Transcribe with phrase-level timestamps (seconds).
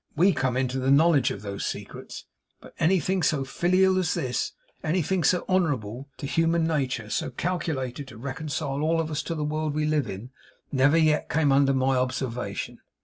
[0.15, 2.25] We come into the knowledge of those secrets.
[2.59, 4.51] But anything so filial as this;
[4.83, 9.43] anything so honourable to human nature; so calculated to reconcile all of us to the
[9.43, 10.31] world we live in;
[10.71, 12.79] never yet came under my observation.